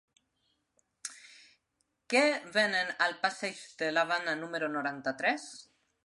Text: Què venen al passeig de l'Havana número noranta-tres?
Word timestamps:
Què 2.13 2.23
venen 2.55 2.89
al 3.07 3.13
passeig 3.25 3.61
de 3.81 3.89
l'Havana 3.97 4.35
número 4.39 4.71
noranta-tres? 4.77 5.45